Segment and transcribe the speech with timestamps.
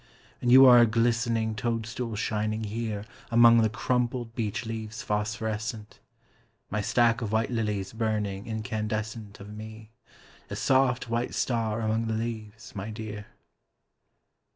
[0.41, 5.99] And you are a glistening toadstool shining here Among the crumpled beech leaves phosphorescent,
[6.71, 9.91] My stack of white lilies burning incandescent Of me,
[10.49, 13.27] a soft white star among the leaves, my dear.